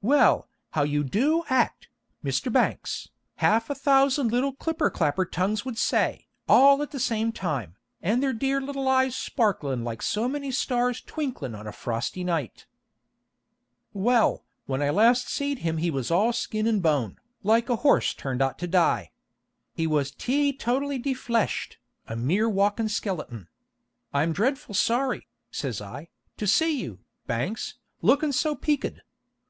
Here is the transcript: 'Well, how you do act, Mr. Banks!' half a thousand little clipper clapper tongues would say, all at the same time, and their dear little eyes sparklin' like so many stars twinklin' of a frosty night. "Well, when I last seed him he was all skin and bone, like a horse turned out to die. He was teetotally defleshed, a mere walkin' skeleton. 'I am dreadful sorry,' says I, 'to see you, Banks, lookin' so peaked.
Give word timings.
'Well, 0.00 0.48
how 0.70 0.84
you 0.84 1.04
do 1.04 1.44
act, 1.50 1.88
Mr. 2.24 2.50
Banks!' 2.50 3.10
half 3.44 3.68
a 3.68 3.74
thousand 3.74 4.32
little 4.32 4.54
clipper 4.54 4.88
clapper 4.88 5.26
tongues 5.26 5.66
would 5.66 5.76
say, 5.76 6.28
all 6.48 6.80
at 6.80 6.92
the 6.92 6.98
same 6.98 7.30
time, 7.30 7.76
and 8.00 8.22
their 8.22 8.32
dear 8.32 8.58
little 8.58 8.88
eyes 8.88 9.14
sparklin' 9.14 9.84
like 9.84 10.00
so 10.00 10.28
many 10.30 10.50
stars 10.50 11.02
twinklin' 11.02 11.54
of 11.54 11.66
a 11.66 11.72
frosty 11.72 12.24
night. 12.24 12.64
"Well, 13.92 14.42
when 14.64 14.80
I 14.80 14.88
last 14.88 15.28
seed 15.28 15.58
him 15.58 15.76
he 15.76 15.90
was 15.90 16.10
all 16.10 16.32
skin 16.32 16.66
and 16.66 16.82
bone, 16.82 17.18
like 17.42 17.68
a 17.68 17.76
horse 17.84 18.14
turned 18.14 18.40
out 18.40 18.58
to 18.60 18.66
die. 18.66 19.12
He 19.74 19.86
was 19.86 20.10
teetotally 20.10 20.98
defleshed, 21.00 21.76
a 22.08 22.16
mere 22.16 22.48
walkin' 22.48 22.88
skeleton. 22.88 23.46
'I 24.14 24.22
am 24.22 24.32
dreadful 24.32 24.72
sorry,' 24.74 25.26
says 25.50 25.82
I, 25.82 26.08
'to 26.38 26.46
see 26.46 26.80
you, 26.80 27.00
Banks, 27.26 27.74
lookin' 28.00 28.32
so 28.32 28.54
peaked. 28.54 29.00